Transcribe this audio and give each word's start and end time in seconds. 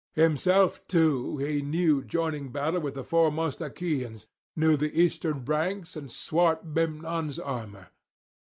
Himself 0.15 0.81
too 0.87 1.37
he 1.37 1.61
knew 1.61 2.03
joining 2.03 2.49
battle 2.49 2.81
with 2.81 2.95
the 2.95 3.03
foremost 3.03 3.61
Achaeans, 3.61 4.25
knew 4.55 4.75
the 4.75 4.99
Eastern 4.99 5.45
ranks 5.45 5.95
and 5.95 6.11
swart 6.11 6.65
Memnon's 6.65 7.37
armour. 7.37 7.89